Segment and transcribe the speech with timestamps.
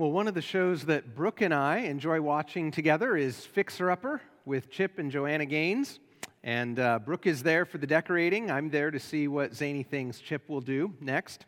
[0.00, 4.22] Well, one of the shows that Brooke and I enjoy watching together is Fixer Upper
[4.46, 5.98] with Chip and Joanna Gaines.
[6.42, 8.50] And uh, Brooke is there for the decorating.
[8.50, 11.44] I'm there to see what zany things Chip will do next.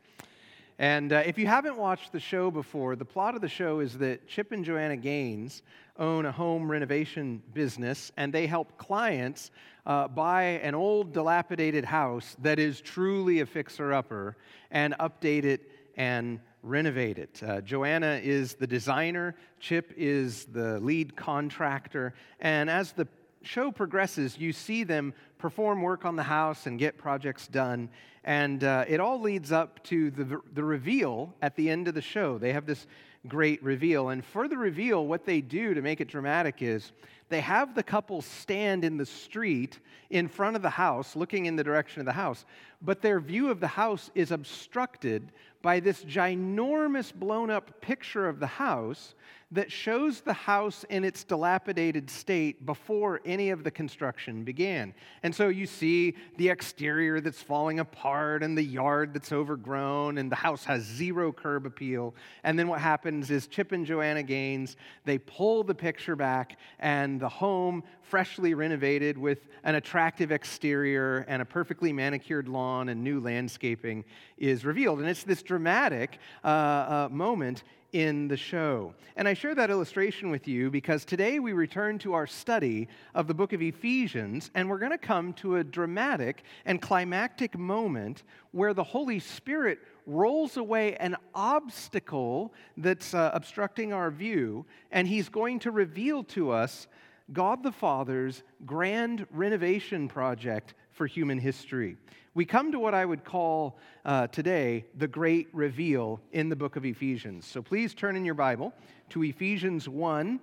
[0.79, 3.97] And uh, if you haven't watched the show before, the plot of the show is
[3.97, 5.63] that Chip and Joanna Gaines
[5.99, 9.51] own a home renovation business, and they help clients
[9.87, 14.37] uh, buy an old, dilapidated house that is truly a fixer upper
[14.71, 17.43] and update it and renovate it.
[17.45, 23.07] Uh, Joanna is the designer, Chip is the lead contractor, and as the
[23.43, 27.89] show progresses, you see them perform work on the house and get projects done.
[28.25, 32.03] And uh, it all leads up to the, the reveal at the end of the
[32.03, 32.39] show.
[32.39, 32.87] They have this
[33.27, 34.11] great reveal.
[34.11, 36.93] And for the reveal, what they do to make it dramatic is
[37.29, 39.79] they have the couple stand in the street
[40.11, 42.45] in front of the house, looking in the direction of the house,
[42.83, 45.33] but their view of the house is obstructed
[45.63, 49.15] by this ginormous blown up picture of the house
[49.53, 54.95] that shows the house in its dilapidated state before any of the construction began.
[55.23, 60.33] And so you see the exterior that's falling apart and the yard that's overgrown and
[60.33, 62.15] the house has zero curb appeal.
[62.45, 67.21] And then what happens is Chip and Joanna Gaines, they pull the picture back and
[67.21, 73.21] the home freshly renovated with an attractive exterior and a perfectly manicured lawn and new
[73.21, 74.05] landscaping
[74.39, 75.01] is revealed.
[75.01, 78.95] And it's this dramatic uh, uh, moment in the show.
[79.17, 83.27] And I share that illustration with you because today we return to our study of
[83.27, 88.23] the book of Ephesians, and we're going to come to a dramatic and climactic moment
[88.53, 95.29] where the Holy Spirit rolls away an obstacle that's uh, obstructing our view, and He's
[95.29, 96.89] going to reveal to us
[97.33, 101.97] God the Father's grand renovation project for human history.
[102.35, 103.77] We come to what I would call
[104.07, 107.45] uh, today the great reveal in the book of Ephesians.
[107.47, 108.73] So please turn in your Bible
[109.11, 110.41] to Ephesians 1,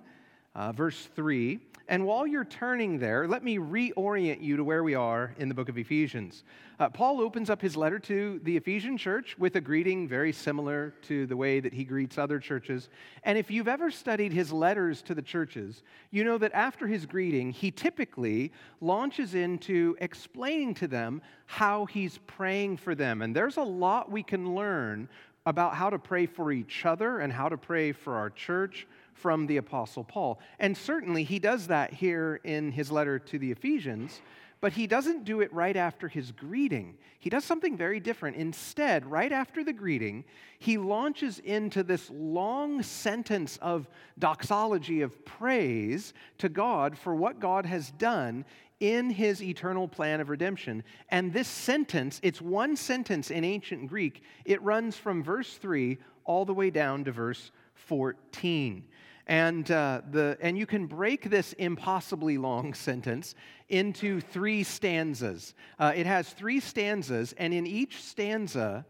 [0.54, 1.58] uh, verse 3.
[1.90, 5.56] And while you're turning there, let me reorient you to where we are in the
[5.56, 6.44] book of Ephesians.
[6.78, 10.94] Uh, Paul opens up his letter to the Ephesian church with a greeting very similar
[11.08, 12.90] to the way that he greets other churches.
[13.24, 17.06] And if you've ever studied his letters to the churches, you know that after his
[17.06, 23.20] greeting, he typically launches into explaining to them how he's praying for them.
[23.20, 25.08] And there's a lot we can learn
[25.44, 29.46] about how to pray for each other and how to pray for our church from
[29.46, 30.40] the Apostle Paul.
[30.58, 34.20] And certainly he does that here in his letter to the Ephesians,
[34.60, 36.96] but he doesn't do it right after his greeting.
[37.18, 38.36] He does something very different.
[38.36, 40.24] Instead, right after the greeting,
[40.58, 43.88] he launches into this long sentence of
[44.18, 48.44] doxology, of praise to God for what God has done
[48.80, 50.82] in his eternal plan of redemption.
[51.10, 56.44] And this sentence, it's one sentence in ancient Greek, it runs from verse 3 all
[56.44, 58.84] the way down to verse 14.
[59.30, 63.36] And, uh, the, and you can break this impossibly long sentence
[63.68, 65.54] into three stanzas.
[65.78, 68.84] Uh, it has three stanzas, and in each stanza,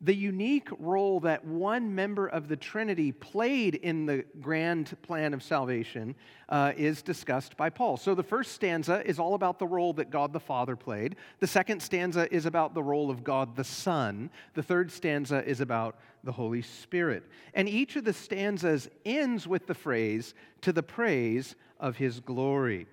[0.00, 5.42] the unique role that one member of the Trinity played in the grand plan of
[5.42, 6.14] salvation
[6.48, 7.96] uh, is discussed by Paul.
[7.96, 11.16] So the first stanza is all about the role that God the Father played.
[11.40, 14.30] The second stanza is about the role of God the Son.
[14.54, 17.24] The third stanza is about the Holy Spirit.
[17.52, 22.86] And each of the stanzas ends with the phrase, to the praise of his glory.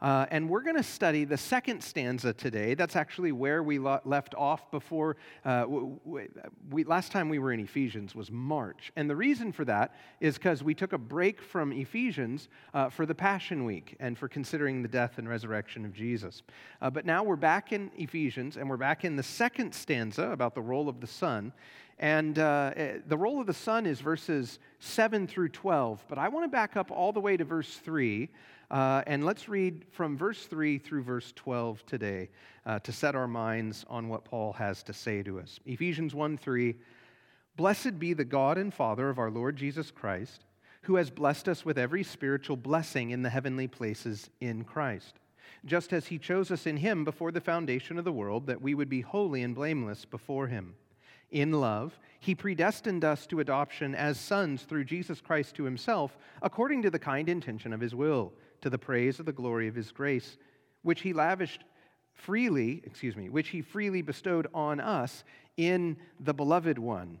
[0.00, 2.74] Uh, and we're going to study the second stanza today.
[2.74, 5.16] That's actually where we lo- left off before.
[5.44, 5.66] Uh,
[6.04, 8.92] we, last time we were in Ephesians was March.
[8.94, 13.06] And the reason for that is because we took a break from Ephesians uh, for
[13.06, 16.42] the Passion Week and for considering the death and resurrection of Jesus.
[16.80, 20.54] Uh, but now we're back in Ephesians and we're back in the second stanza about
[20.54, 21.52] the role of the Son.
[21.98, 26.04] And uh, eh, the role of the Son is verses 7 through 12.
[26.08, 28.28] But I want to back up all the way to verse 3
[28.70, 32.28] uh, and let's read from verse 3 through verse 12 today
[32.66, 35.58] uh, to set our minds on what Paul has to say to us.
[35.64, 36.74] Ephesians 1 3
[37.56, 40.44] Blessed be the God and Father of our Lord Jesus Christ,
[40.82, 45.14] who has blessed us with every spiritual blessing in the heavenly places in Christ,
[45.64, 48.74] just as he chose us in him before the foundation of the world, that we
[48.74, 50.74] would be holy and blameless before him.
[51.30, 56.82] In love, he predestined us to adoption as sons through Jesus Christ to himself, according
[56.82, 59.92] to the kind intention of his will to the praise of the glory of his
[59.92, 60.36] grace,
[60.82, 61.64] which he lavished
[62.12, 65.22] freely, excuse me, which he freely bestowed on us
[65.56, 67.20] in the beloved one.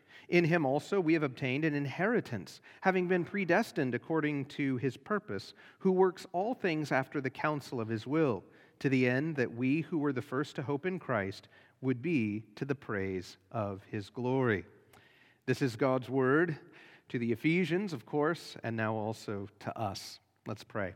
[0.31, 5.53] In him also we have obtained an inheritance, having been predestined according to his purpose,
[5.79, 8.41] who works all things after the counsel of his will,
[8.79, 11.49] to the end that we who were the first to hope in Christ
[11.81, 14.63] would be to the praise of his glory.
[15.47, 16.57] This is God's word
[17.09, 20.21] to the Ephesians, of course, and now also to us.
[20.47, 20.93] Let's pray.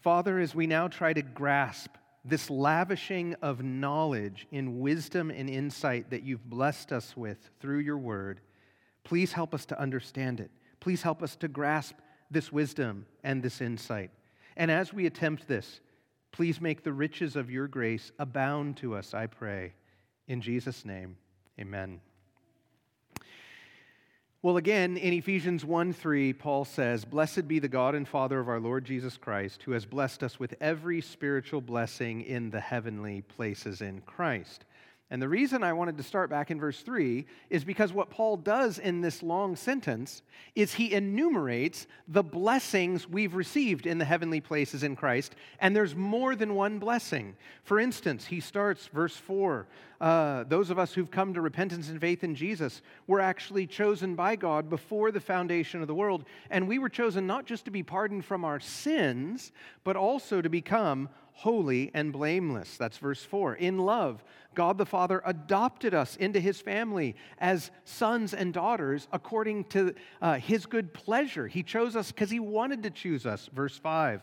[0.00, 1.94] Father, as we now try to grasp
[2.24, 7.98] this lavishing of knowledge in wisdom and insight that you've blessed us with through your
[7.98, 8.40] word,
[9.04, 10.50] please help us to understand it.
[10.80, 11.94] Please help us to grasp
[12.30, 14.10] this wisdom and this insight.
[14.56, 15.80] And as we attempt this,
[16.32, 19.72] please make the riches of your grace abound to us, I pray.
[20.28, 21.16] In Jesus' name,
[21.58, 22.00] amen.
[24.42, 28.48] Well, again, in Ephesians 1 3, Paul says, Blessed be the God and Father of
[28.48, 33.20] our Lord Jesus Christ, who has blessed us with every spiritual blessing in the heavenly
[33.20, 34.64] places in Christ.
[35.12, 38.36] And the reason I wanted to start back in verse 3 is because what Paul
[38.36, 40.22] does in this long sentence
[40.54, 45.96] is he enumerates the blessings we've received in the heavenly places in Christ, and there's
[45.96, 47.34] more than one blessing.
[47.64, 49.66] For instance, he starts verse 4
[50.00, 54.14] uh, those of us who've come to repentance and faith in Jesus were actually chosen
[54.14, 57.70] by God before the foundation of the world, and we were chosen not just to
[57.70, 59.52] be pardoned from our sins,
[59.84, 61.10] but also to become
[61.40, 62.76] holy and blameless.
[62.76, 63.54] That's verse 4.
[63.54, 64.22] In love,
[64.54, 70.34] God the Father adopted us into his family as sons and daughters according to uh,
[70.34, 71.46] his good pleasure.
[71.46, 73.48] He chose us because he wanted to choose us.
[73.54, 74.20] Verse 5.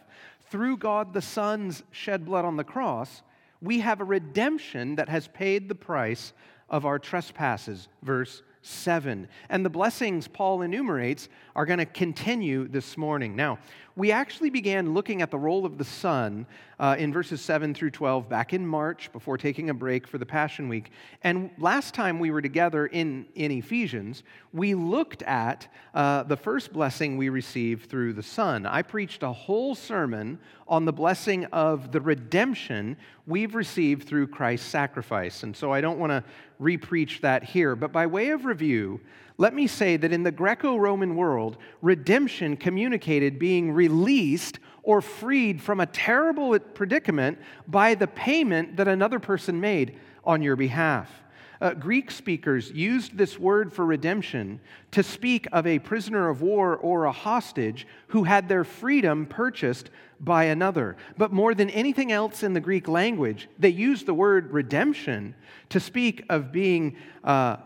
[0.52, 3.24] Through God the Son's shed blood on the cross,
[3.64, 6.34] we have a redemption that has paid the price
[6.70, 7.88] of our trespasses.
[8.04, 9.28] Verse 7.
[9.50, 13.36] And the blessings Paul enumerates are going to continue this morning.
[13.36, 13.60] Now,
[13.96, 16.46] we actually began looking at the role of the Son
[16.80, 20.26] uh, in verses 7 through 12 back in March before taking a break for the
[20.26, 20.92] Passion Week.
[21.24, 26.72] And last time we were together in, in Ephesians, we looked at uh, the first
[26.72, 28.66] blessing we received through the Son.
[28.66, 34.68] I preached a whole sermon on the blessing of the redemption we've received through Christ's
[34.68, 35.44] sacrifice.
[35.44, 36.24] And so I don't want to
[36.62, 37.76] repreach that here.
[37.76, 39.00] But by way of review,
[39.38, 45.62] let me say that in the Greco Roman world, redemption communicated being released or freed
[45.62, 47.38] from a terrible predicament
[47.68, 51.12] by the payment that another person made on your behalf.
[51.60, 54.62] Uh, Greek speakers used this word for redemption
[54.92, 59.90] to speak of a prisoner of war or a hostage who had their freedom purchased
[60.22, 60.96] by another.
[61.18, 65.36] But more than anything else in the Greek language, they used the word redemption
[65.68, 66.96] to speak of being
[67.26, 67.58] uh,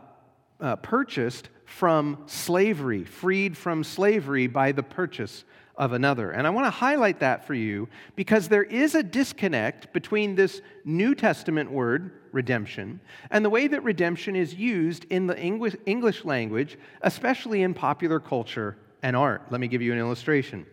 [0.60, 5.44] uh, purchased from slavery, freed from slavery by the purchase
[5.82, 6.30] of another.
[6.30, 10.62] And I want to highlight that for you because there is a disconnect between this
[10.86, 13.00] New Testament word, redemption,
[13.32, 18.78] and the way that redemption is used in the English language, especially in popular culture
[19.02, 19.42] and art.
[19.50, 20.68] Let me give you an illustration.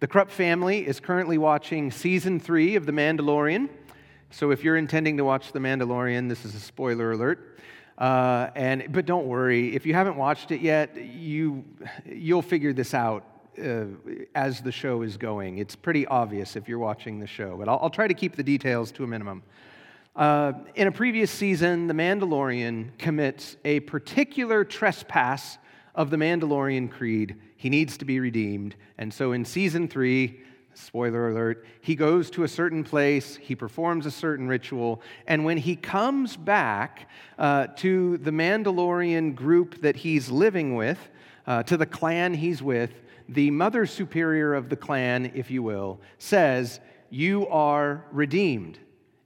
[0.00, 3.68] The Kropf family is currently watching season three of The Mandalorian.
[4.30, 7.60] So if you're intending to watch The Mandalorian, this is a spoiler alert.
[7.96, 11.64] Uh, and, but don't worry, if you haven't watched it yet, you,
[12.04, 13.24] you'll figure this out
[13.58, 13.86] uh,
[14.34, 15.58] as the show is going.
[15.58, 18.42] It's pretty obvious if you're watching the show, but I'll, I'll try to keep the
[18.42, 19.42] details to a minimum.
[20.16, 25.58] Uh, in a previous season, the Mandalorian commits a particular trespass
[25.94, 27.36] of the Mandalorian creed.
[27.56, 28.74] He needs to be redeemed.
[28.98, 30.40] And so in season three,
[30.74, 35.56] spoiler alert, he goes to a certain place, he performs a certain ritual, and when
[35.56, 40.98] he comes back uh, to the Mandalorian group that he's living with,
[41.46, 42.92] uh, to the clan he's with,
[43.28, 46.80] the mother superior of the clan, if you will, says,
[47.10, 48.78] You are redeemed.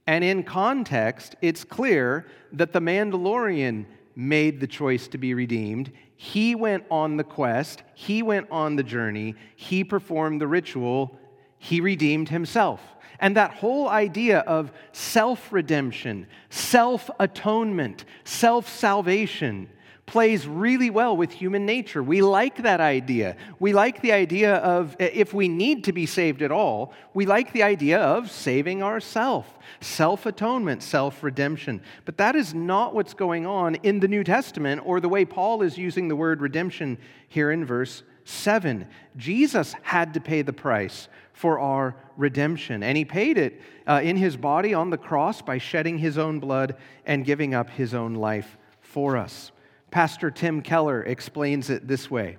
[0.05, 5.91] And in context, it's clear that the Mandalorian made the choice to be redeemed.
[6.15, 11.17] He went on the quest, he went on the journey, he performed the ritual,
[11.57, 12.81] he redeemed himself.
[13.19, 19.69] And that whole idea of self redemption, self atonement, self salvation
[20.05, 22.03] plays really well with human nature.
[22.03, 23.37] We like that idea.
[23.59, 27.53] We like the idea of, if we need to be saved at all, we like
[27.53, 29.47] the idea of saving ourselves,
[29.79, 31.81] self atonement, self redemption.
[32.05, 35.61] But that is not what's going on in the New Testament or the way Paul
[35.61, 36.97] is using the word redemption
[37.29, 38.87] here in verse 7.
[39.15, 42.83] Jesus had to pay the price for our redemption.
[42.83, 46.39] And he paid it uh, in his body on the cross by shedding his own
[46.39, 49.52] blood and giving up his own life for us.
[49.93, 52.37] Pastor Tim Keller explains it this way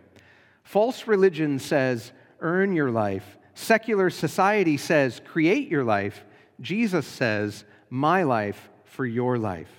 [0.64, 3.38] False religion says, earn your life.
[3.54, 6.24] Secular society says, create your life.
[6.60, 9.70] Jesus says, my life for your life.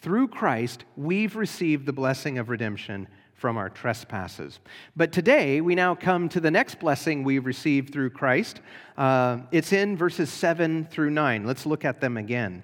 [0.00, 4.58] Through Christ, we've received the blessing of redemption from our trespasses.
[4.96, 8.62] But today, we now come to the next blessing we've received through Christ.
[8.96, 11.44] Uh, it's in verses 7 through 9.
[11.44, 12.62] Let's look at them again.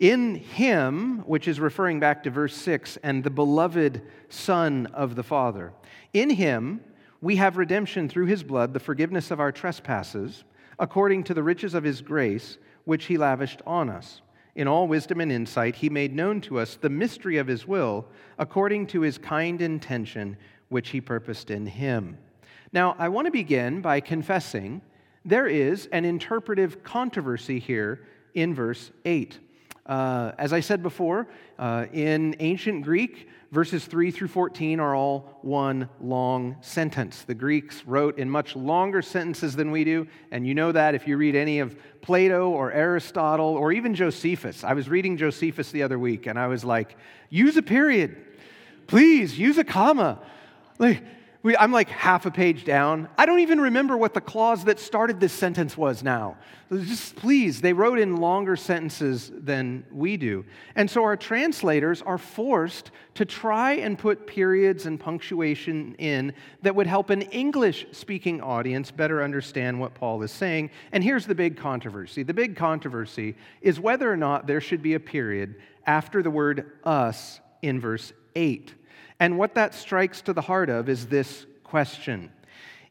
[0.00, 5.24] In him, which is referring back to verse 6, and the beloved Son of the
[5.24, 5.72] Father,
[6.12, 6.80] in him
[7.20, 10.44] we have redemption through his blood, the forgiveness of our trespasses,
[10.78, 14.22] according to the riches of his grace, which he lavished on us.
[14.54, 18.06] In all wisdom and insight, he made known to us the mystery of his will,
[18.38, 20.36] according to his kind intention,
[20.68, 22.18] which he purposed in him.
[22.72, 24.80] Now, I want to begin by confessing
[25.24, 29.38] there is an interpretive controversy here in verse 8.
[29.88, 31.28] Uh, as I said before,
[31.58, 37.22] uh, in ancient Greek, verses 3 through 14 are all one long sentence.
[37.22, 41.08] The Greeks wrote in much longer sentences than we do, and you know that if
[41.08, 44.62] you read any of Plato or Aristotle or even Josephus.
[44.62, 46.94] I was reading Josephus the other week, and I was like,
[47.30, 48.16] use a period.
[48.86, 50.18] Please, use a comma.
[50.78, 51.02] Like,
[51.42, 53.08] we, I'm like half a page down.
[53.16, 56.36] I don't even remember what the clause that started this sentence was now.
[56.70, 60.44] Just please, they wrote in longer sentences than we do.
[60.74, 66.74] And so our translators are forced to try and put periods and punctuation in that
[66.74, 70.70] would help an English speaking audience better understand what Paul is saying.
[70.90, 74.94] And here's the big controversy the big controversy is whether or not there should be
[74.94, 75.54] a period
[75.86, 78.74] after the word us in verse 8.
[79.20, 82.30] And what that strikes to the heart of is this question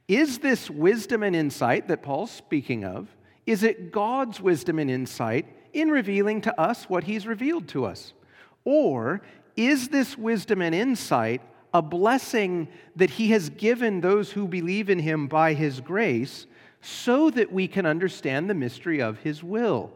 [0.08, 3.08] Is this wisdom and insight that Paul's speaking of?
[3.46, 8.14] Is it God's wisdom and insight in revealing to us what he's revealed to us?
[8.66, 9.22] Or
[9.56, 11.42] is this wisdom and insight
[11.74, 16.46] a blessing that he has given those who believe in him by his grace
[16.82, 19.92] so that we can understand the mystery of his will?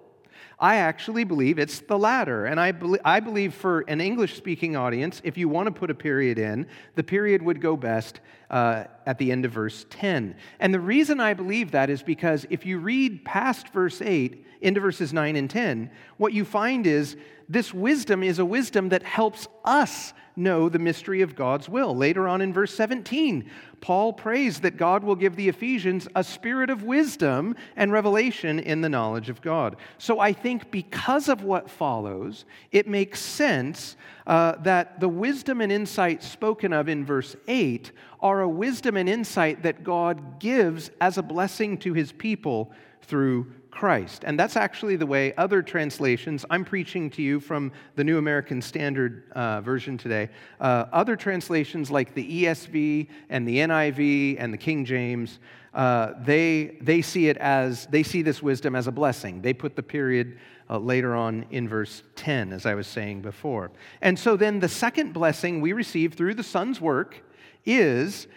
[0.62, 2.46] I actually believe it's the latter.
[2.46, 5.90] And I, be- I believe for an English speaking audience, if you want to put
[5.90, 8.20] a period in, the period would go best
[8.52, 10.36] uh, at the end of verse 10.
[10.60, 14.80] And the reason I believe that is because if you read past verse 8 into
[14.80, 17.18] verses 9 and 10, what you find is
[17.50, 21.96] this wisdom is a wisdom that helps us know the mystery of God's will.
[21.96, 26.70] Later on in verse 17, Paul prays that God will give the Ephesians a spirit
[26.70, 29.76] of wisdom and revelation in the knowledge of God.
[29.98, 33.96] So I think because of what follows, it makes sense
[34.28, 39.10] uh, that the wisdom and insight spoken of in verse 8 are a wisdom and
[39.10, 42.72] insight that God gives as a blessing to his people
[43.02, 44.24] through Christ.
[44.26, 48.62] And that's actually the way other translations, I'm preaching to you from the New American
[48.62, 50.30] Standard uh, Version today.
[50.60, 55.40] Uh, other translations like the ESV and the NIV and the King James,
[55.74, 59.42] uh, they, they see it as, they see this wisdom as a blessing.
[59.42, 60.38] They put the period
[60.70, 63.72] uh, later on in verse 10, as I was saying before.
[64.02, 67.24] And so then the second blessing we receive through the Son's work
[67.66, 68.28] is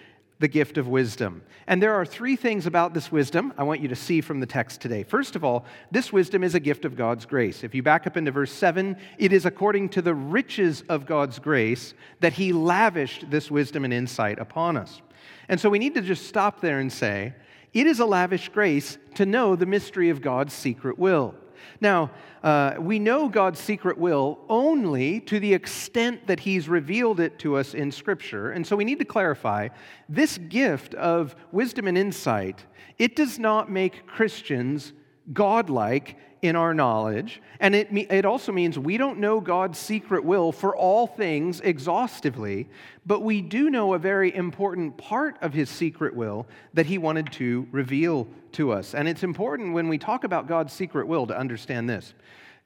[0.41, 1.43] the gift of wisdom.
[1.67, 4.47] And there are three things about this wisdom I want you to see from the
[4.47, 5.03] text today.
[5.03, 7.65] First of all, this wisdom is a gift of God's grace.
[7.65, 11.39] If you back up into verse 7, it is according to the riches of God's
[11.39, 15.01] grace that He lavished this wisdom and insight upon us.
[15.49, 17.35] And so we need to just stop there and say,
[17.73, 21.35] it is a lavish grace to know the mystery of God's secret will.
[21.81, 22.11] Now,
[22.43, 27.57] uh, we know God's secret will only to the extent that He's revealed it to
[27.57, 28.51] us in Scripture.
[28.51, 29.69] And so we need to clarify
[30.09, 32.65] this gift of wisdom and insight,
[32.99, 34.93] it does not make Christians
[35.33, 37.41] godlike in our knowledge.
[37.59, 42.69] And it, it also means we don't know God's secret will for all things exhaustively,
[43.07, 47.33] but we do know a very important part of his secret will that he wanted
[47.33, 48.95] to reveal to us.
[48.95, 52.13] And it's important when we talk about God's secret will to understand this.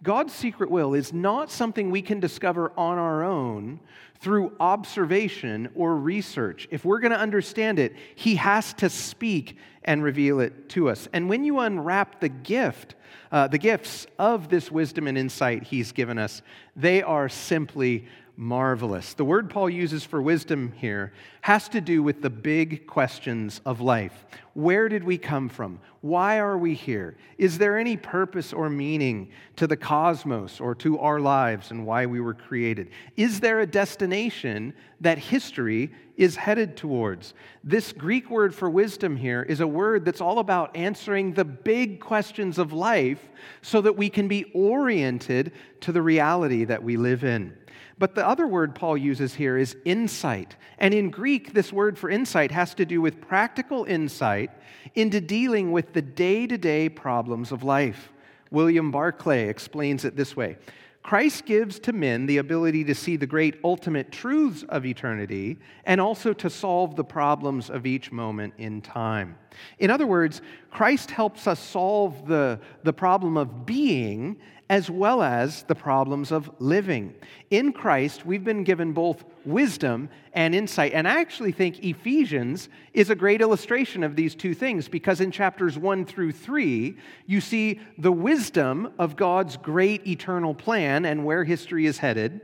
[0.02, 3.81] God's secret will is not something we can discover on our own
[4.21, 6.69] through observation or research.
[6.71, 11.09] If we're going to understand it, He has to speak and reveal it to us.
[11.12, 12.95] And when you unwrap the gift,
[13.33, 16.43] uh, the gifts of this wisdom and insight He's given us,
[16.76, 18.07] they are simply
[18.38, 19.14] marvelous.
[19.14, 23.80] The word Paul uses for wisdom here has to do with the big questions of
[23.80, 24.26] life.
[24.54, 25.80] Where did we come from?
[26.02, 27.16] Why are we here?
[27.37, 32.07] Is there any purpose or meaning to the cosmos or to our lives and why
[32.07, 32.90] we were created?
[33.16, 37.35] Is there a destination that history is headed towards?
[37.64, 41.99] This Greek word for wisdom here is a word that's all about answering the big
[41.99, 43.30] questions of life
[43.62, 47.52] so that we can be oriented to the reality that we live in.
[47.99, 50.57] But the other word Paul uses here is insight.
[50.78, 54.50] And in Greek, this word for insight has to do with practical insight
[54.95, 58.12] into dealing with the day to day problems of life.
[58.50, 60.57] William Barclay explains it this way
[61.02, 66.00] Christ gives to men the ability to see the great ultimate truths of eternity and
[66.00, 69.38] also to solve the problems of each moment in time.
[69.78, 74.38] In other words, Christ helps us solve the, the problem of being
[74.71, 77.15] as well as the problems of living.
[77.51, 80.93] In Christ, we've been given both wisdom and insight.
[80.93, 85.31] And I actually think Ephesians is a great illustration of these two things because in
[85.31, 86.97] chapters 1 through 3,
[87.27, 92.43] you see the wisdom of God's great eternal plan and where history is headed.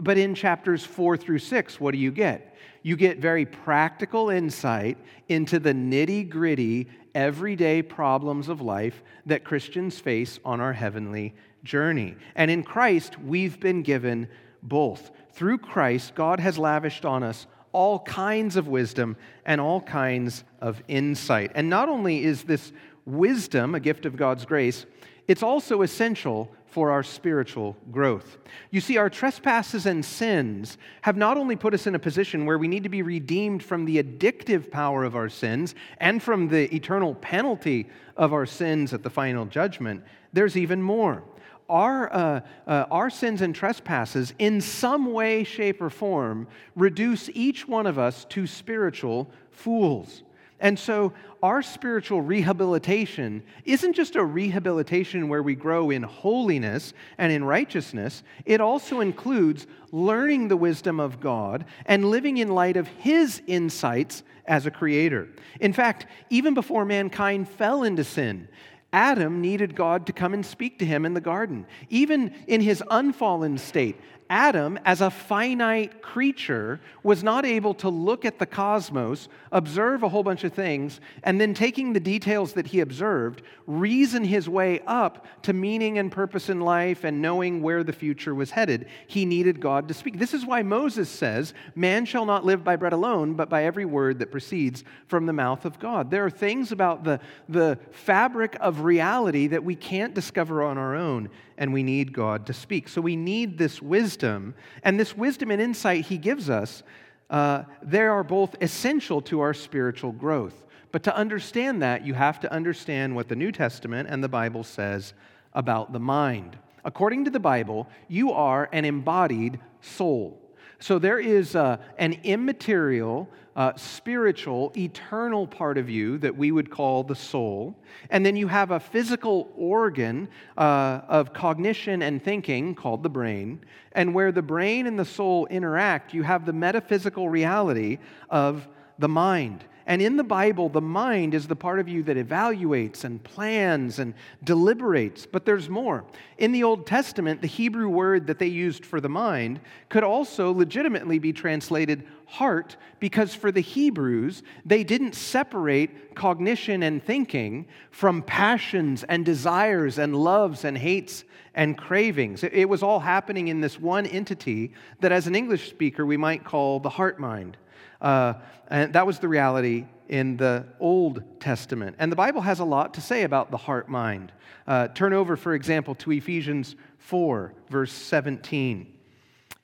[0.00, 2.56] But in chapters 4 through 6, what do you get?
[2.82, 9.98] You get very practical insight into the nitty gritty, everyday problems of life that Christians
[9.98, 12.16] face on our heavenly journey.
[12.36, 14.28] And in Christ, we've been given
[14.62, 15.10] both.
[15.32, 20.80] Through Christ, God has lavished on us all kinds of wisdom and all kinds of
[20.86, 21.50] insight.
[21.54, 22.72] And not only is this
[23.04, 24.86] wisdom a gift of God's grace,
[25.26, 28.38] it's also essential for our spiritual growth.
[28.70, 32.58] You see, our trespasses and sins have not only put us in a position where
[32.58, 36.74] we need to be redeemed from the addictive power of our sins and from the
[36.74, 40.02] eternal penalty of our sins at the final judgment,
[40.32, 41.22] there's even more
[41.68, 47.66] our, uh, uh, our sins and trespasses, in some way, shape, or form, reduce each
[47.66, 50.22] one of us to spiritual fools.
[50.60, 57.30] And so, our spiritual rehabilitation isn't just a rehabilitation where we grow in holiness and
[57.30, 62.86] in righteousness, it also includes learning the wisdom of God and living in light of
[62.88, 65.28] His insights as a creator.
[65.60, 68.48] In fact, even before mankind fell into sin,
[68.94, 71.66] Adam needed God to come and speak to him in the garden.
[71.90, 73.96] Even in his unfallen state,
[74.34, 80.08] Adam, as a finite creature, was not able to look at the cosmos, observe a
[80.08, 84.80] whole bunch of things, and then taking the details that he observed, reason his way
[84.88, 88.88] up to meaning and purpose in life and knowing where the future was headed.
[89.06, 90.18] He needed God to speak.
[90.18, 93.84] This is why Moses says, Man shall not live by bread alone, but by every
[93.84, 96.10] word that proceeds from the mouth of God.
[96.10, 100.96] There are things about the, the fabric of reality that we can't discover on our
[100.96, 102.88] own and we need God to speak.
[102.88, 106.82] So we need this wisdom, and this wisdom and insight He gives us,
[107.30, 110.66] uh, they are both essential to our spiritual growth.
[110.92, 114.62] But to understand that, you have to understand what the New Testament and the Bible
[114.62, 115.14] says
[115.52, 116.56] about the mind.
[116.84, 120.40] According to the Bible, you are an embodied soul.
[120.78, 126.70] So there is uh, an immaterial, uh, spiritual, eternal part of you that we would
[126.70, 127.76] call the soul.
[128.10, 133.64] And then you have a physical organ uh, of cognition and thinking called the brain.
[133.92, 138.66] And where the brain and the soul interact, you have the metaphysical reality of
[138.98, 139.64] the mind.
[139.86, 143.98] And in the Bible, the mind is the part of you that evaluates and plans
[143.98, 145.26] and deliberates.
[145.26, 146.04] But there's more.
[146.38, 150.52] In the Old Testament, the Hebrew word that they used for the mind could also
[150.52, 158.22] legitimately be translated heart because for the Hebrews, they didn't separate cognition and thinking from
[158.22, 162.42] passions and desires and loves and hates and cravings.
[162.42, 166.44] It was all happening in this one entity that, as an English speaker, we might
[166.44, 167.56] call the heart mind.
[168.04, 168.34] Uh,
[168.68, 171.96] and that was the reality in the Old Testament.
[171.98, 174.30] And the Bible has a lot to say about the heart mind.
[174.66, 178.92] Uh, turn over, for example, to Ephesians 4, verse 17.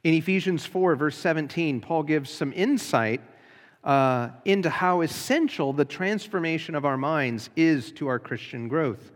[0.04, 3.20] In Ephesians 4, verse 17, Paul gives some insight
[3.84, 9.12] uh, into how essential the transformation of our minds is to our Christian growth.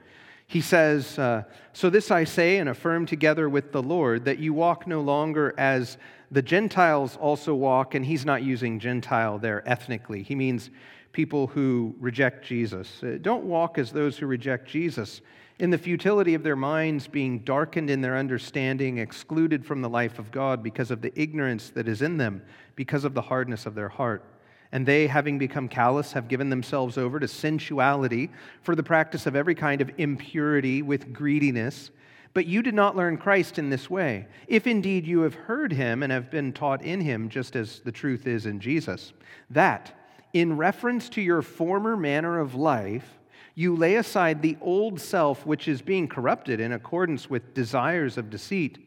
[0.47, 4.53] He says, uh, So this I say and affirm together with the Lord, that you
[4.53, 5.97] walk no longer as
[6.35, 10.25] the Gentiles also walk, and he's not using Gentile there ethnically.
[10.25, 10.71] He means
[11.13, 13.05] people who reject Jesus.
[13.05, 15.21] Uh, don't walk as those who reject Jesus,
[15.61, 20.19] in the futility of their minds being darkened in their understanding, excluded from the life
[20.19, 22.43] of God because of the ignorance that is in them,
[22.75, 24.25] because of the hardness of their heart.
[24.73, 28.29] And they, having become callous, have given themselves over to sensuality
[28.63, 31.93] for the practice of every kind of impurity with greediness.
[32.35, 36.03] But you did not learn Christ in this way, if indeed you have heard him
[36.03, 39.13] and have been taught in him, just as the truth is in Jesus.
[39.51, 39.97] That,
[40.33, 43.19] in reference to your former manner of life,
[43.55, 48.31] you lay aside the old self which is being corrupted in accordance with desires of
[48.31, 48.79] deceit,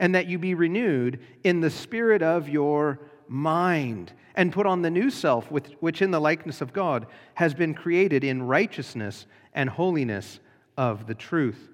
[0.00, 4.90] and that you be renewed in the spirit of your mind, and put on the
[4.90, 10.40] new self, which in the likeness of God has been created in righteousness and holiness
[10.76, 11.70] of the truth.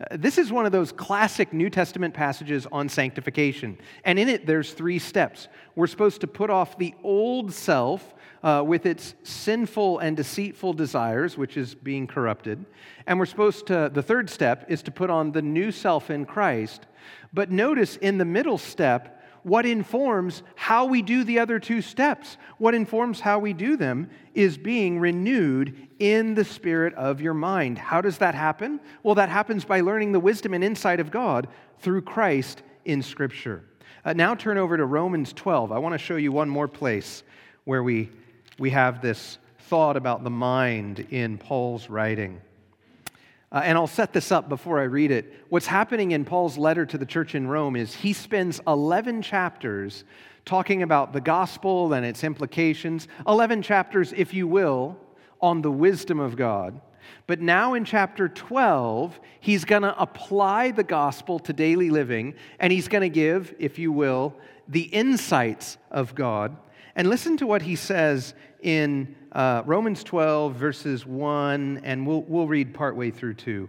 [0.00, 3.76] Uh, this is one of those classic New Testament passages on sanctification.
[4.04, 5.48] And in it, there's three steps.
[5.74, 11.36] We're supposed to put off the old self uh, with its sinful and deceitful desires,
[11.36, 12.64] which is being corrupted.
[13.06, 16.24] And we're supposed to, the third step is to put on the new self in
[16.24, 16.86] Christ.
[17.34, 22.36] But notice in the middle step, what informs how we do the other two steps,
[22.58, 27.78] what informs how we do them, is being renewed in the spirit of your mind.
[27.78, 28.80] How does that happen?
[29.02, 31.48] Well, that happens by learning the wisdom and insight of God
[31.78, 33.64] through Christ in Scripture.
[34.04, 35.72] Uh, now turn over to Romans 12.
[35.72, 37.22] I want to show you one more place
[37.64, 38.10] where we,
[38.58, 42.40] we have this thought about the mind in Paul's writing.
[43.52, 45.32] Uh, and I'll set this up before I read it.
[45.48, 50.04] What's happening in Paul's letter to the church in Rome is he spends 11 chapters
[50.44, 54.96] talking about the gospel and its implications, 11 chapters, if you will,
[55.40, 56.80] on the wisdom of God.
[57.26, 62.72] But now in chapter 12, he's going to apply the gospel to daily living, and
[62.72, 64.34] he's going to give, if you will,
[64.68, 66.56] the insights of God.
[66.96, 72.48] And listen to what he says in uh, Romans 12, verses 1, and we'll, we'll
[72.48, 73.68] read partway through 2.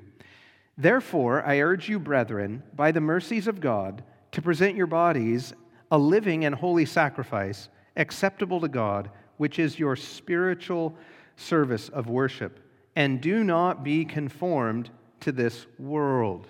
[0.77, 5.53] Therefore, I urge you, brethren, by the mercies of God, to present your bodies
[5.91, 10.95] a living and holy sacrifice, acceptable to God, which is your spiritual
[11.35, 12.59] service of worship.
[12.95, 16.47] And do not be conformed to this world.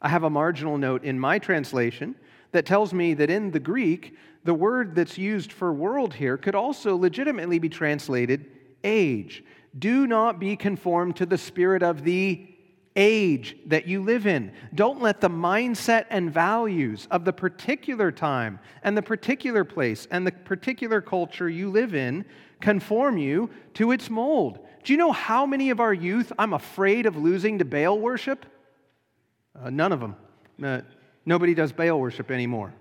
[0.00, 2.14] I have a marginal note in my translation
[2.52, 6.54] that tells me that in the Greek, the word that's used for world here could
[6.54, 8.46] also legitimately be translated
[8.84, 9.44] age.
[9.78, 12.48] Do not be conformed to the spirit of the
[12.94, 14.52] age that you live in.
[14.74, 20.26] Don't let the mindset and values of the particular time and the particular place and
[20.26, 22.24] the particular culture you live in
[22.60, 24.58] conform you to its mold.
[24.84, 28.44] Do you know how many of our youth I'm afraid of losing to Baal worship?
[29.58, 30.16] Uh, none of them.
[30.62, 30.80] Uh,
[31.24, 32.72] nobody does Baal worship anymore.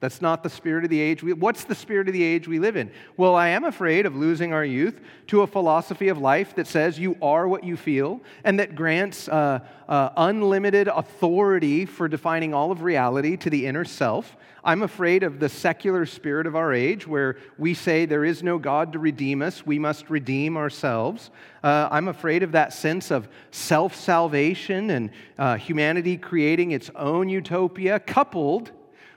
[0.00, 1.22] That's not the spirit of the age.
[1.22, 2.90] We, what's the spirit of the age we live in?
[3.18, 6.98] Well, I am afraid of losing our youth to a philosophy of life that says
[6.98, 9.60] you are what you feel and that grants uh,
[9.90, 14.38] uh, unlimited authority for defining all of reality to the inner self.
[14.64, 18.58] I'm afraid of the secular spirit of our age where we say there is no
[18.58, 21.30] God to redeem us, we must redeem ourselves.
[21.62, 27.28] Uh, I'm afraid of that sense of self salvation and uh, humanity creating its own
[27.28, 28.72] utopia, coupled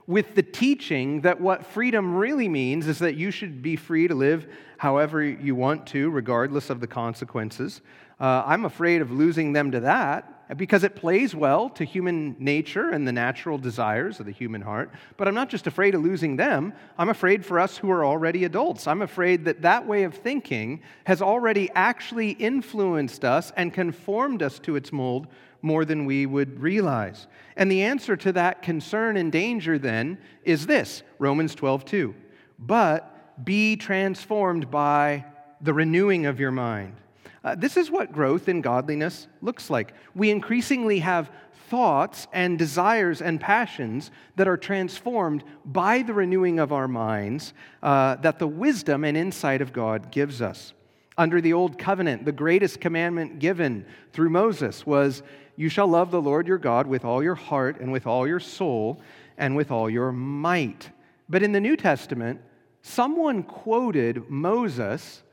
[0.07, 4.15] with the teaching that what freedom really means is that you should be free to
[4.15, 7.81] live however you want to, regardless of the consequences.
[8.19, 12.89] Uh, I'm afraid of losing them to that because it plays well to human nature
[12.89, 14.91] and the natural desires of the human heart.
[15.17, 18.43] But I'm not just afraid of losing them, I'm afraid for us who are already
[18.43, 18.87] adults.
[18.87, 24.59] I'm afraid that that way of thinking has already actually influenced us and conformed us
[24.59, 25.27] to its mold
[25.61, 27.27] more than we would realize.
[27.55, 32.15] And the answer to that concern and danger then is this Romans 12, 2.
[32.59, 35.25] But be transformed by
[35.61, 36.95] the renewing of your mind.
[37.43, 39.93] Uh, this is what growth in godliness looks like.
[40.15, 41.29] We increasingly have
[41.69, 48.15] thoughts and desires and passions that are transformed by the renewing of our minds uh,
[48.17, 50.73] that the wisdom and insight of God gives us.
[51.17, 55.21] Under the Old Covenant, the greatest commandment given through Moses was
[55.55, 58.39] you shall love the Lord your God with all your heart and with all your
[58.39, 59.01] soul
[59.37, 60.89] and with all your might.
[61.29, 62.41] But in the New Testament,
[62.81, 65.23] someone quoted Moses,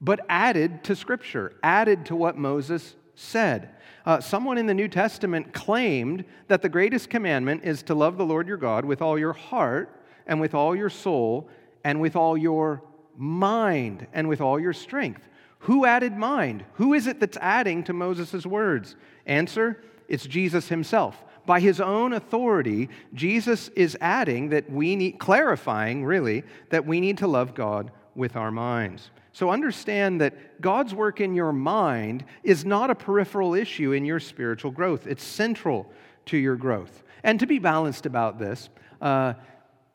[0.00, 3.70] but added to Scripture, added to what Moses said.
[4.06, 8.24] Uh, someone in the New Testament claimed that the greatest commandment is to love the
[8.24, 11.48] Lord your God with all your heart and with all your soul
[11.84, 12.82] and with all your
[13.16, 15.28] mind and with all your strength.
[15.60, 16.64] Who added mind?
[16.74, 18.96] Who is it that's adding to Moses' words?
[19.26, 21.22] Answer it's Jesus himself.
[21.46, 27.18] By his own authority, Jesus is adding that we need, clarifying really, that we need
[27.18, 29.10] to love God with our minds.
[29.32, 34.20] So understand that God's work in your mind is not a peripheral issue in your
[34.20, 35.90] spiritual growth, it's central
[36.26, 37.02] to your growth.
[37.22, 38.68] And to be balanced about this,
[39.00, 39.34] uh,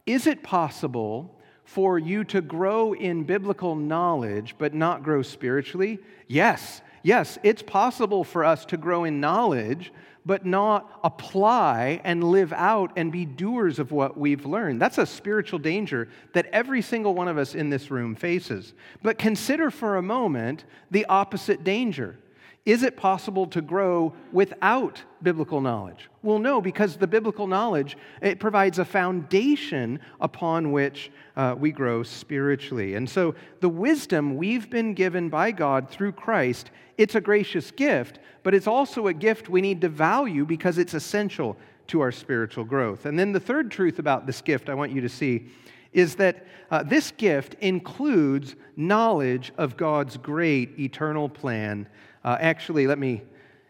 [0.06, 6.00] is it possible for you to grow in biblical knowledge but not grow spiritually?
[6.28, 9.92] Yes, yes, it's possible for us to grow in knowledge
[10.26, 14.82] but not apply and live out and be doers of what we've learned.
[14.82, 18.74] That's a spiritual danger that every single one of us in this room faces.
[19.04, 22.18] But consider for a moment the opposite danger.
[22.66, 26.10] Is it possible to grow without biblical knowledge?
[26.24, 32.02] Well, no, because the biblical knowledge it provides a foundation upon which uh, we grow
[32.02, 32.96] spiritually.
[32.96, 38.18] And so the wisdom we've been given by God through Christ, it's a gracious gift,
[38.42, 41.56] but it's also a gift we need to value because it's essential
[41.88, 43.06] to our spiritual growth.
[43.06, 45.50] And then the third truth about this gift I want you to see
[45.94, 51.88] is that uh, this gift includes knowledge of God's great eternal plan
[52.26, 53.22] uh, actually, let me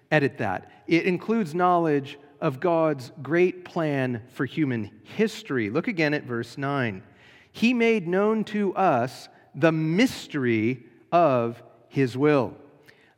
[0.10, 0.72] edit that.
[0.88, 5.70] It includes knowledge of God's great plan for human history.
[5.70, 7.04] Look again at verse 9.
[7.52, 12.54] He made known to us the mystery of his will.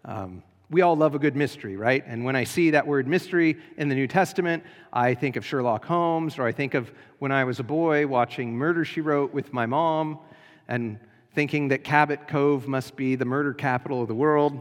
[0.03, 2.03] Um, we all love a good mystery, right?
[2.07, 5.85] And when I see that word mystery in the New Testament, I think of Sherlock
[5.85, 9.53] Holmes, or I think of when I was a boy watching Murder She Wrote with
[9.53, 10.17] my mom
[10.67, 10.99] and
[11.33, 14.59] thinking that Cabot Cove must be the murder capital of the world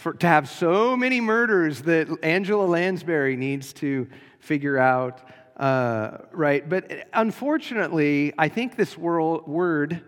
[0.00, 4.08] for, to have so many murders that Angela Lansbury needs to
[4.38, 5.20] figure out,
[5.58, 6.66] uh, right?
[6.66, 10.02] But unfortunately, I think this world, word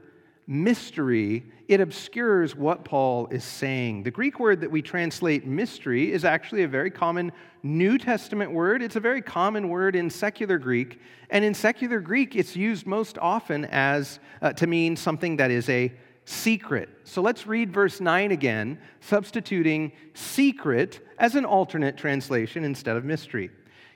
[0.47, 4.03] mystery it obscures what Paul is saying.
[4.03, 8.83] The Greek word that we translate mystery is actually a very common New Testament word.
[8.83, 11.01] It's a very common word in secular Greek,
[11.31, 15.69] and in secular Greek, it's used most often as uh, to mean something that is
[15.71, 15.93] a
[16.25, 16.89] secret.
[17.05, 23.51] So let's read verse 9 again, substituting secret as an alternate translation instead of mystery.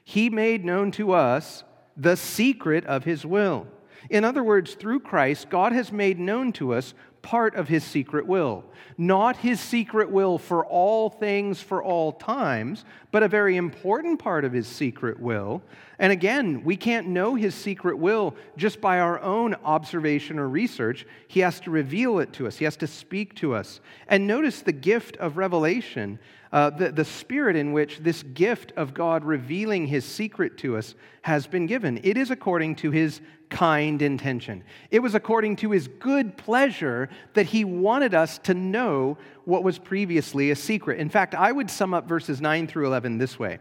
[0.05, 1.65] He made known to us
[1.97, 3.67] the secret of his will.
[4.11, 8.27] In other words, through Christ, God has made known to us part of his secret
[8.27, 8.65] will.
[8.97, 12.85] Not his secret will for all things for all times,
[13.17, 15.63] but a very important part of his secret will.
[15.99, 21.07] And again, we can't know his secret will just by our own observation or research.
[21.27, 23.81] He has to reveal it to us, he has to speak to us.
[24.07, 26.19] And notice the gift of revelation
[26.53, 30.95] uh, the, the spirit in which this gift of God revealing his secret to us
[31.23, 32.01] has been given.
[32.03, 34.65] It is according to his kind intention.
[34.91, 39.79] It was according to his good pleasure that he wanted us to know what was
[39.79, 40.99] previously a secret.
[40.99, 43.59] In fact, I would sum up verses 9 through 11 this way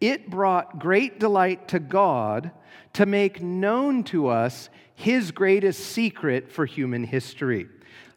[0.00, 2.52] It brought great delight to God
[2.92, 7.66] to make known to us his greatest secret for human history.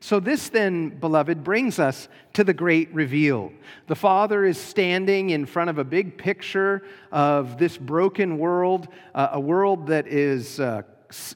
[0.01, 3.51] So, this then, beloved, brings us to the great reveal.
[3.87, 9.29] The Father is standing in front of a big picture of this broken world, uh,
[9.31, 10.83] a world that is uh,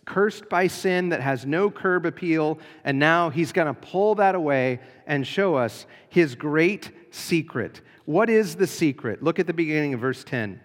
[0.06, 4.36] cursed by sin, that has no curb appeal, and now He's going to pull that
[4.36, 7.82] away and show us His great secret.
[8.06, 9.22] What is the secret?
[9.22, 10.60] Look at the beginning of verse 10.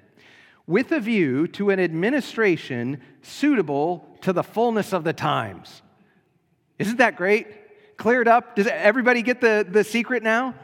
[0.66, 5.82] With a view to an administration suitable to the fullness of the times.
[6.78, 7.46] Isn't that great?
[7.96, 8.56] cleared up?
[8.56, 10.54] Does everybody get the, the secret now?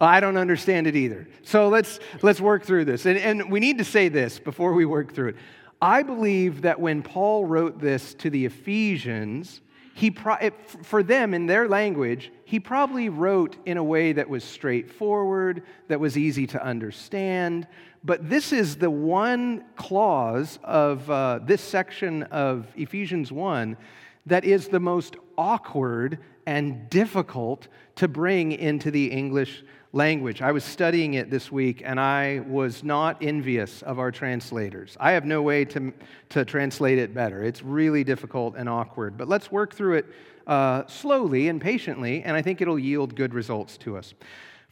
[0.00, 1.28] I don't understand it either.
[1.42, 3.06] So let's, let's work through this.
[3.06, 5.36] And, and we need to say this before we work through it.
[5.84, 9.60] I believe that when Paul wrote this to the Ephesians,
[9.94, 14.26] he pro- it, for them in their language, he probably wrote in a way that
[14.26, 17.68] was straightforward, that was easy to understand.
[18.02, 23.76] But this is the one clause of uh, this section of Ephesians 1
[24.26, 30.42] that is the most awkward and difficult to bring into the English language.
[30.42, 34.96] I was studying it this week and I was not envious of our translators.
[34.98, 35.92] I have no way to,
[36.30, 37.44] to translate it better.
[37.44, 39.16] It's really difficult and awkward.
[39.16, 40.06] But let's work through it
[40.46, 44.14] uh, slowly and patiently, and I think it'll yield good results to us.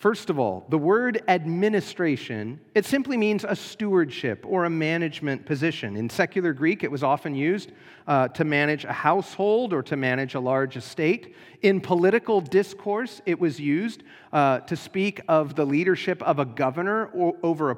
[0.02, 5.96] First of all, the word administration, it simply means a stewardship or a management position.
[5.96, 7.70] In secular Greek, it was often used
[8.08, 11.36] uh, to manage a household or to manage a large estate.
[11.60, 17.06] In political discourse, it was used uh, to speak of the leadership of a governor
[17.14, 17.76] or, over a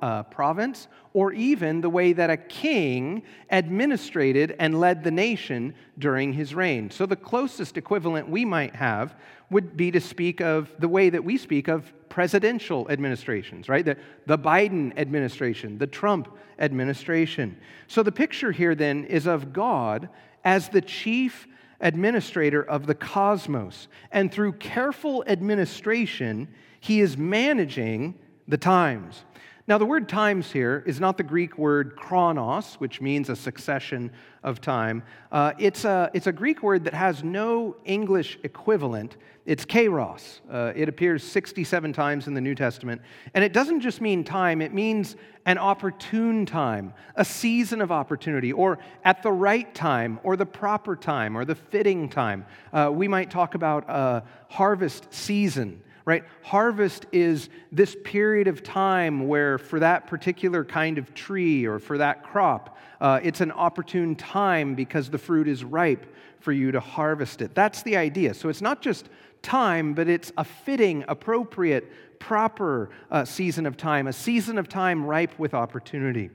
[0.00, 6.32] uh, province, or even the way that a king administrated and led the nation during
[6.32, 6.90] his reign.
[6.90, 9.16] So, the closest equivalent we might have
[9.50, 13.84] would be to speak of the way that we speak of presidential administrations, right?
[13.84, 17.56] The, the Biden administration, the Trump administration.
[17.86, 20.08] So the picture here then is of God
[20.44, 21.46] as the chief
[21.80, 23.88] administrator of the cosmos.
[24.10, 26.48] And through careful administration,
[26.80, 29.24] he is managing the times.
[29.68, 34.10] Now, the word times here is not the Greek word chronos, which means a succession
[34.42, 35.02] of time.
[35.30, 39.18] Uh, it's, a, it's a Greek word that has no English equivalent.
[39.44, 40.40] It's kairos.
[40.50, 43.02] Uh, it appears 67 times in the New Testament.
[43.34, 48.54] And it doesn't just mean time, it means an opportune time, a season of opportunity,
[48.54, 52.46] or at the right time, or the proper time, or the fitting time.
[52.72, 56.24] Uh, we might talk about a harvest season right?
[56.40, 61.98] Harvest is this period of time where, for that particular kind of tree or for
[61.98, 66.06] that crop, uh, it's an opportune time because the fruit is ripe
[66.40, 67.54] for you to harvest it.
[67.54, 68.32] That's the idea.
[68.32, 69.10] So it's not just
[69.42, 75.04] time, but it's a fitting, appropriate, proper uh, season of time, a season of time
[75.04, 76.30] ripe with opportunity.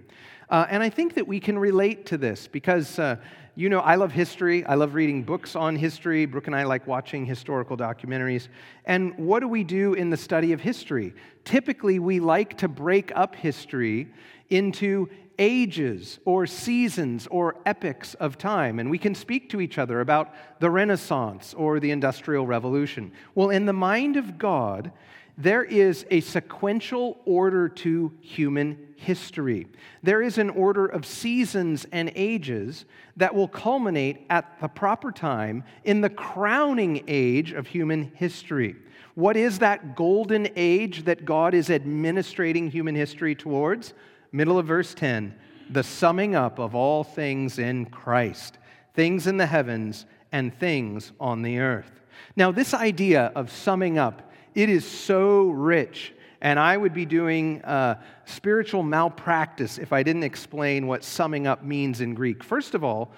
[0.52, 3.16] Uh, and I think that we can relate to this because uh,
[3.56, 4.66] you know, I love history.
[4.66, 6.26] I love reading books on history.
[6.26, 8.48] Brooke and I like watching historical documentaries.
[8.86, 11.14] And what do we do in the study of history?
[11.46, 14.08] Typically, we like to break up history
[14.50, 18.80] into ages or seasons or epochs of time.
[18.80, 23.12] And we can speak to each other about the Renaissance or the Industrial Revolution.
[23.36, 24.92] Well, in the mind of God,
[25.38, 29.68] there is a sequential order to human history.
[30.02, 32.86] There is an order of seasons and ages
[33.18, 38.76] that will culminate at the proper time in the crowning age of human history.
[39.16, 43.94] What is that golden age that God is administrating human history towards?
[44.32, 45.36] Middle of verse 10
[45.70, 48.58] the summing up of all things in Christ,
[48.94, 52.02] things in the heavens and things on the earth.
[52.36, 56.14] Now, this idea of summing up it is so rich.
[56.44, 61.64] And I would be doing uh, spiritual malpractice if I didn't explain what summing up
[61.64, 62.44] means in Greek.
[62.44, 63.14] First of all,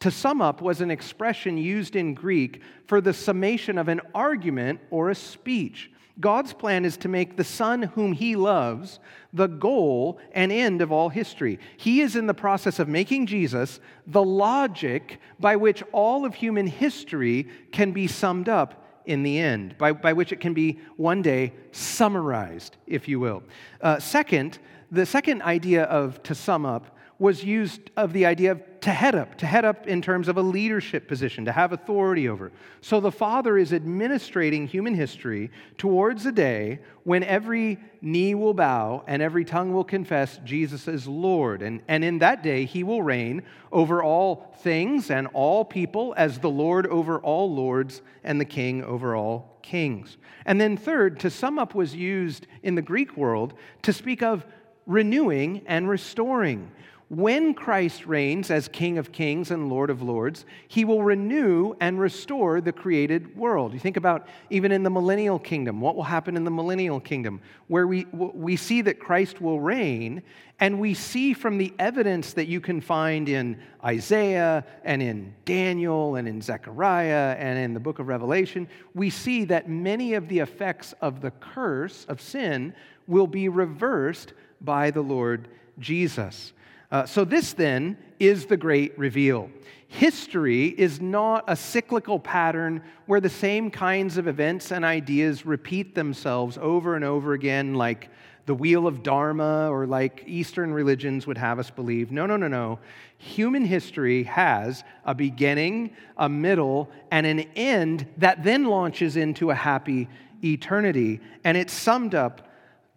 [0.00, 4.80] to sum up was an expression used in Greek for the summation of an argument
[4.90, 5.92] or a speech.
[6.18, 8.98] God's plan is to make the Son whom He loves
[9.32, 11.60] the goal and end of all history.
[11.76, 16.66] He is in the process of making Jesus the logic by which all of human
[16.66, 21.22] history can be summed up in the end, by, by which it can be one
[21.22, 23.42] day summarized, if you will.
[23.80, 24.58] Uh, second,
[24.90, 29.14] the second idea of to sum up was used of the idea of to head
[29.14, 32.52] up, to head up in terms of a leadership position, to have authority over.
[32.82, 39.02] So the Father is administrating human history towards a day when every knee will bow
[39.06, 41.62] and every tongue will confess Jesus is Lord.
[41.62, 46.40] And, and in that day, he will reign over all things and all people as
[46.40, 50.18] the Lord over all lords and the King over all kings.
[50.44, 54.44] And then, third, to sum up was used in the Greek world to speak of
[54.86, 56.70] renewing and restoring.
[57.10, 62.00] When Christ reigns as King of Kings and Lord of Lords, he will renew and
[62.00, 63.74] restore the created world.
[63.74, 67.42] You think about even in the millennial kingdom, what will happen in the millennial kingdom,
[67.68, 70.22] where we, we see that Christ will reign,
[70.60, 76.16] and we see from the evidence that you can find in Isaiah and in Daniel
[76.16, 80.38] and in Zechariah and in the book of Revelation, we see that many of the
[80.38, 82.72] effects of the curse of sin
[83.06, 86.54] will be reversed by the Lord Jesus.
[86.94, 89.50] Uh, so, this then is the great reveal.
[89.88, 95.96] History is not a cyclical pattern where the same kinds of events and ideas repeat
[95.96, 98.10] themselves over and over again, like
[98.46, 102.12] the wheel of Dharma or like Eastern religions would have us believe.
[102.12, 102.78] No, no, no, no.
[103.18, 109.54] Human history has a beginning, a middle, and an end that then launches into a
[109.56, 110.08] happy
[110.44, 111.20] eternity.
[111.42, 112.46] And it's summed up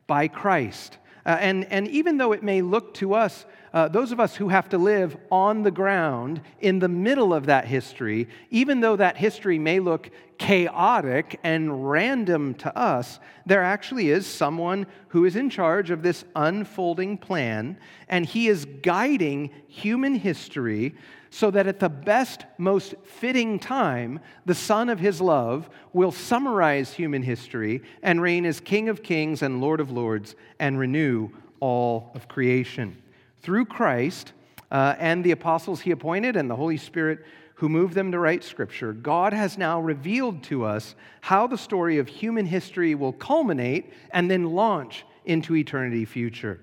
[0.05, 0.99] by Christ.
[1.25, 4.49] Uh, and, and even though it may look to us uh, those of us who
[4.49, 9.17] have to live on the ground in the middle of that history, even though that
[9.17, 15.49] history may look chaotic and random to us, there actually is someone who is in
[15.49, 17.77] charge of this unfolding plan,
[18.07, 20.95] and he is guiding human history
[21.29, 26.93] so that at the best, most fitting time, the Son of His love will summarize
[26.93, 32.11] human history and reign as King of kings and Lord of lords and renew all
[32.15, 32.95] of creation
[33.41, 34.33] through Christ
[34.71, 37.19] uh, and the apostles he appointed and the Holy Spirit
[37.55, 41.97] who moved them to write Scripture, God has now revealed to us how the story
[41.97, 46.59] of human history will culminate and then launch into eternity future.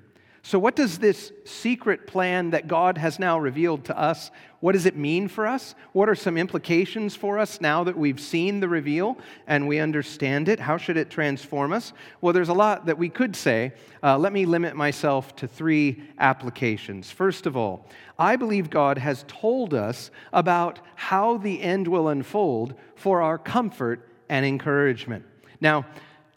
[0.47, 4.31] So, what does this secret plan that God has now revealed to us,
[4.61, 5.75] what does it mean for us?
[5.93, 10.51] What are some implications for us now that we've seen the reveal and we understand
[10.51, 10.61] it?
[10.61, 11.95] How should it transform us?
[12.21, 13.73] Well, there's a lot that we could say.
[14.03, 17.11] Uh, let me limit myself to three applications.
[17.11, 22.75] First of all, I believe God has told us about how the end will unfold
[22.97, 25.25] for our comfort and encouragement.
[25.63, 25.87] Now,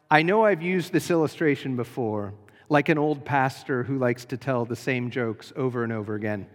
[0.10, 2.34] I know I've used this illustration before
[2.70, 6.48] like an old pastor who likes to tell the same jokes over and over again.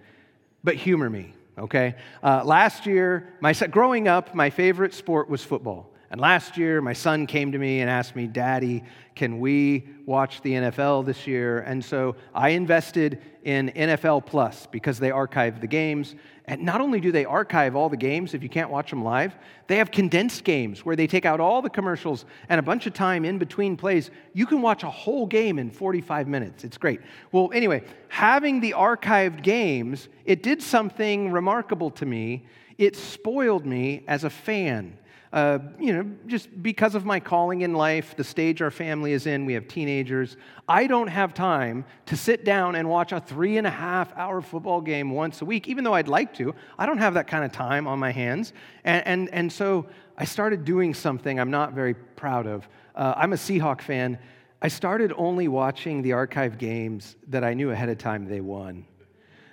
[0.65, 1.95] But humor me, okay?
[2.23, 5.92] Uh, last year, my, growing up, my favorite sport was football.
[6.13, 8.85] And last year, my son came to me and asked me, Daddy,
[9.15, 11.61] can we watch the NFL this year?
[11.61, 16.15] And so I invested in NFL Plus because they archive the games.
[16.45, 19.35] And not only do they archive all the games if you can't watch them live,
[19.69, 22.93] they have condensed games where they take out all the commercials and a bunch of
[22.93, 24.11] time in between plays.
[24.35, 26.63] You can watch a whole game in 45 minutes.
[26.63, 27.01] It's great.
[27.33, 32.45] Well, anyway, having the archived games, it did something remarkable to me.
[32.77, 34.99] It spoiled me as a fan
[35.33, 39.27] uh, you know, just because of my calling in life, the stage our family is
[39.27, 40.37] in, we have teenagers.
[40.69, 44.43] I don't have time to sit down and watch a three and a half hour
[44.43, 46.55] football game once a week, even though I'd like to.
[46.79, 48.53] I don't have that kind of time on my hands.
[48.85, 49.87] And, and, and so
[50.19, 52.69] I started doing something I'm not very proud of.
[52.95, 54.19] Uh, I'm a Seahawk fan.
[54.61, 58.85] I started only watching the archive games that I knew ahead of time they won.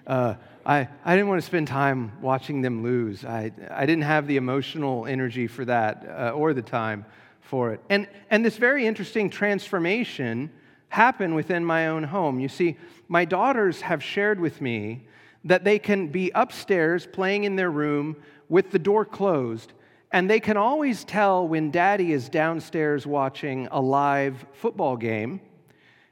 [0.06, 0.36] Uh,
[0.66, 3.24] I, I didn't want to spend time watching them lose.
[3.24, 7.06] I, I didn't have the emotional energy for that uh, or the time
[7.42, 7.82] for it.
[7.90, 10.52] And, and this very interesting transformation
[10.90, 12.40] happened within my own home.
[12.40, 15.08] You see, my daughters have shared with me
[15.46, 18.18] that they can be upstairs playing in their room
[18.50, 19.74] with the door closed,
[20.12, 25.40] and they can always tell when daddy is downstairs watching a live football game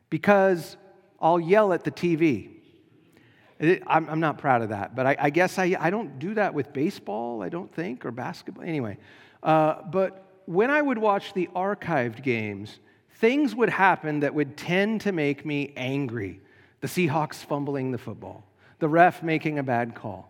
[0.10, 0.78] because
[1.20, 2.57] I'll yell at the TV.
[3.60, 6.53] I'm, I'm not proud of that, but I, I guess I, I don't do that
[6.53, 8.64] with baseball, I don't think, or basketball.
[8.64, 8.97] Anyway,
[9.41, 12.80] uh, but when I would watch the archived games,
[13.16, 16.39] things would happen that would tend to make me angry.
[16.82, 18.43] The Seahawks fumbling the football,
[18.80, 20.30] the ref making a bad call.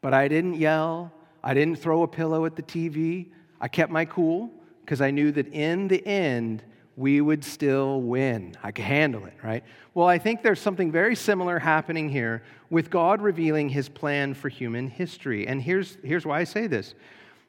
[0.00, 1.12] But I didn't yell,
[1.42, 3.26] I didn't throw a pillow at the TV.
[3.60, 4.50] I kept my cool
[4.84, 6.62] because I knew that in the end,
[6.98, 8.56] we would still win.
[8.60, 9.62] I could handle it, right?
[9.94, 14.48] Well, I think there's something very similar happening here with God revealing his plan for
[14.48, 15.46] human history.
[15.46, 16.94] And here's, here's why I say this.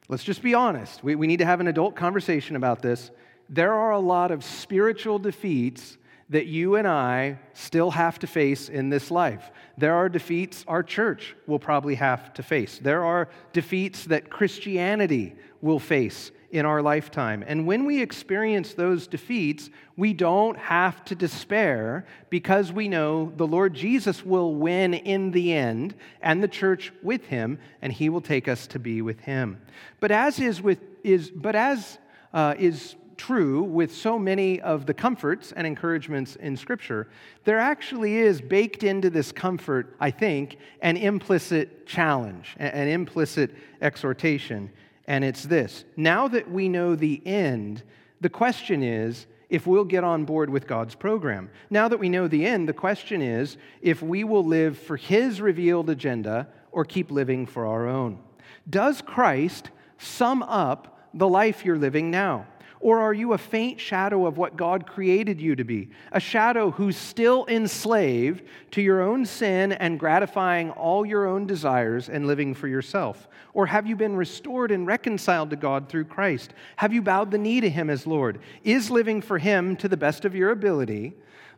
[0.08, 1.02] Let's just be honest.
[1.02, 3.10] We, we need to have an adult conversation about this.
[3.48, 5.98] There are a lot of spiritual defeats
[6.28, 9.50] that you and I still have to face in this life.
[9.76, 12.78] There are defeats our church will probably have to face.
[12.80, 17.44] There are defeats that Christianity will face in our lifetime.
[17.46, 23.46] And when we experience those defeats, we don't have to despair because we know the
[23.46, 28.20] Lord Jesus will win in the end and the church with him, and he will
[28.20, 29.60] take us to be with him.
[30.00, 31.98] But as is with is but as
[32.34, 37.06] uh, is true with so many of the comforts and encouragements in Scripture,
[37.44, 44.70] there actually is baked into this comfort, I think, an implicit challenge, an implicit exhortation
[45.10, 47.82] and it's this now that we know the end,
[48.20, 51.50] the question is if we'll get on board with God's program.
[51.68, 55.40] Now that we know the end, the question is if we will live for His
[55.40, 58.20] revealed agenda or keep living for our own.
[58.68, 62.46] Does Christ sum up the life you're living now?
[62.80, 65.90] Or are you a faint shadow of what God created you to be?
[66.12, 72.08] A shadow who's still enslaved to your own sin and gratifying all your own desires
[72.08, 73.28] and living for yourself?
[73.52, 76.54] Or have you been restored and reconciled to God through Christ?
[76.76, 78.40] Have you bowed the knee to Him as Lord?
[78.64, 81.12] Is living for Him to the best of your ability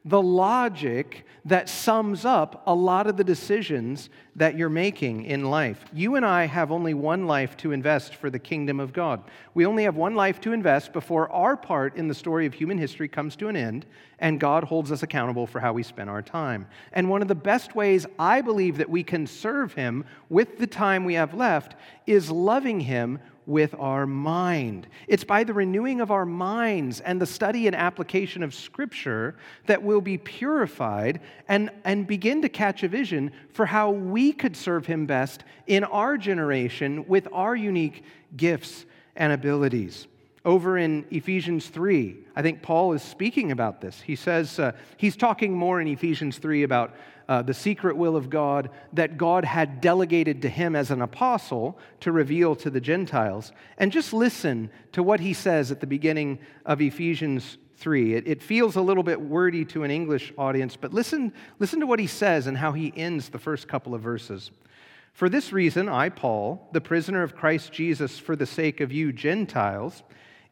[0.05, 5.84] the logic that sums up a lot of the decisions that you're making in life.
[5.92, 9.22] You and I have only one life to invest for the kingdom of God.
[9.55, 12.78] We only have one life to invest before our part in the story of human
[12.78, 13.86] history comes to an end
[14.23, 16.68] and God holds us accountable for how we spend our time.
[16.93, 20.66] And one of the best ways I believe that we can serve Him with the
[20.66, 21.75] time we have left
[22.07, 24.87] is loving Him with our mind.
[25.09, 29.35] It's by the renewing of our minds and the study and application of Scripture
[29.66, 34.57] that we'll be purified and, and begin to catch a vision for how we could
[34.57, 38.05] serve Him best in our generation with our unique
[38.37, 40.07] gifts and abilities.
[40.45, 44.01] Over in Ephesians 3, I think Paul is speaking about this.
[44.01, 46.97] He says, uh, he's talking more in Ephesians 3 about
[47.28, 51.78] uh, the secret will of God that God had delegated to him as an apostle
[52.01, 53.53] to reveal to the Gentiles.
[53.78, 58.14] And just listen to what he says at the beginning of Ephesians 3.
[58.14, 61.86] It, it feels a little bit wordy to an English audience, but listen, listen to
[61.86, 64.51] what he says and how he ends the first couple of verses.
[65.12, 69.12] For this reason, I, Paul, the prisoner of Christ Jesus, for the sake of you
[69.12, 70.03] Gentiles,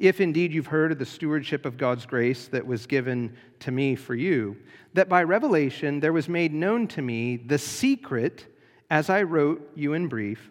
[0.00, 3.94] if indeed you've heard of the stewardship of God's grace that was given to me
[3.94, 4.56] for you,
[4.94, 8.46] that by revelation there was made known to me the secret,
[8.88, 10.50] as I wrote you in brief.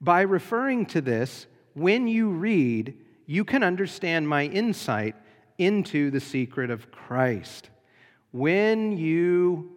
[0.00, 5.16] By referring to this, when you read, you can understand my insight
[5.58, 7.70] into the secret of Christ.
[8.30, 9.72] When you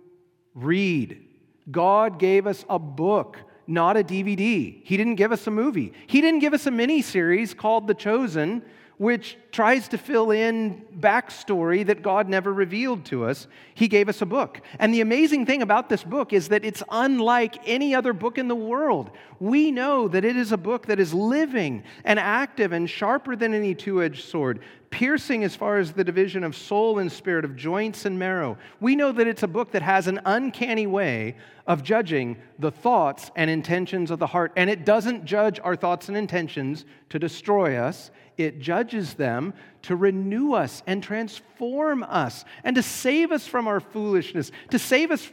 [0.54, 1.26] read,
[1.72, 4.80] God gave us a book, not a DVD.
[4.84, 5.94] He didn't give us a movie.
[6.06, 8.62] He didn't give us a mini series called The Chosen
[8.98, 13.48] which tries to fill in backstory that God never revealed to us.
[13.76, 14.62] He gave us a book.
[14.80, 18.48] And the amazing thing about this book is that it's unlike any other book in
[18.48, 19.12] the world.
[19.40, 23.54] We know that it is a book that is living and active and sharper than
[23.54, 27.56] any two edged sword, piercing as far as the division of soul and spirit, of
[27.56, 28.58] joints and marrow.
[28.80, 31.36] We know that it's a book that has an uncanny way
[31.66, 34.54] of judging the thoughts and intentions of the heart.
[34.56, 39.96] And it doesn't judge our thoughts and intentions to destroy us, it judges them to
[39.96, 45.30] renew us and transform us and to save us from our foolishness, to save us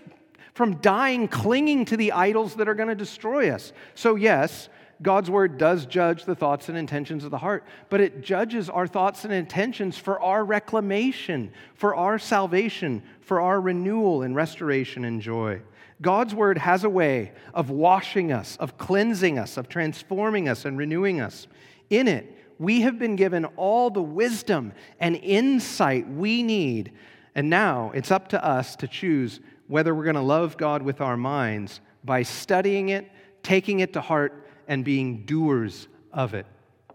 [0.54, 3.72] from dying clinging to the idols that are going to destroy us.
[3.94, 4.68] So, yes,
[5.04, 8.86] God's word does judge the thoughts and intentions of the heart, but it judges our
[8.86, 15.20] thoughts and intentions for our reclamation, for our salvation, for our renewal and restoration and
[15.20, 15.60] joy.
[16.00, 20.78] God's word has a way of washing us, of cleansing us, of transforming us and
[20.78, 21.46] renewing us.
[21.90, 26.92] In it, we have been given all the wisdom and insight we need.
[27.34, 31.02] And now it's up to us to choose whether we're going to love God with
[31.02, 33.10] our minds by studying it,
[33.42, 36.46] taking it to heart, and being doers of it.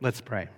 [0.01, 0.49] Let's pray.